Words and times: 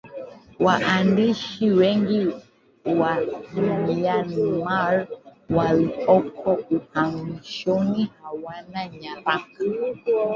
Waandishi 0.59 1.69
wengi 1.69 2.31
wa 2.99 3.13
Myanmar 3.87 5.07
walioko 5.49 6.51
uhamishoni 6.77 8.03
hawana 8.23 8.81
nyaraka 8.99 9.63